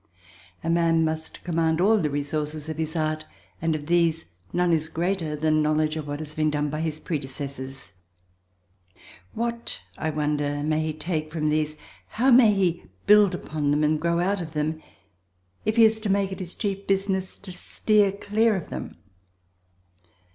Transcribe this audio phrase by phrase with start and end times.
[0.63, 3.23] A man must command all the resources of his art,
[3.61, 7.93] and of these none is greater than knowledge of what has been done by predecessors.
[9.35, 14.01] What, I wonder, may he take from these—how may he build himself upon them and
[14.01, 18.55] grow out of them—if he is to make it his chief business to steer clear
[18.55, 18.97] of them?